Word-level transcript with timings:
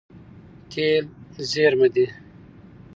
تېل 0.71 1.05
زیرمه 1.51 1.87
ده. 1.93 2.05